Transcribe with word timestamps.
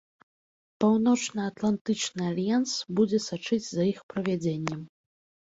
Паўночнаатлантычны 0.83 2.23
альянс 2.31 2.71
будзе 3.01 3.21
сачыць 3.29 3.63
за 3.69 3.83
іх 3.93 3.99
правядзеннем. 4.15 4.81